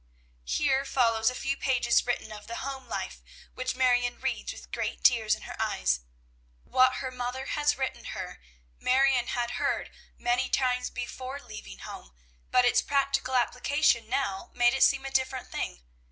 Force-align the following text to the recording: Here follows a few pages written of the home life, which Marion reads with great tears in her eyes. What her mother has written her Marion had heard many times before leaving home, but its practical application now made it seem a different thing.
Here 0.45 0.83
follows 0.83 1.29
a 1.29 1.35
few 1.35 1.55
pages 1.55 2.07
written 2.07 2.31
of 2.31 2.47
the 2.47 2.55
home 2.65 2.87
life, 2.87 3.21
which 3.53 3.75
Marion 3.75 4.19
reads 4.19 4.51
with 4.51 4.71
great 4.71 5.03
tears 5.03 5.35
in 5.35 5.43
her 5.43 5.55
eyes. 5.61 5.99
What 6.63 6.93
her 7.05 7.11
mother 7.11 7.45
has 7.45 7.77
written 7.77 8.05
her 8.05 8.41
Marion 8.79 9.27
had 9.27 9.61
heard 9.61 9.91
many 10.17 10.49
times 10.49 10.89
before 10.89 11.39
leaving 11.39 11.77
home, 11.77 12.15
but 12.49 12.65
its 12.65 12.81
practical 12.81 13.35
application 13.35 14.09
now 14.09 14.49
made 14.55 14.73
it 14.73 14.81
seem 14.81 15.05
a 15.05 15.11
different 15.11 15.51
thing. 15.51 15.83